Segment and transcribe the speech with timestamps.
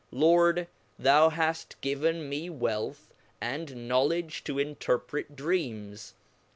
[0.09, 6.15] Lord, thou haft given me wealth, andknowledg to interpret dreams.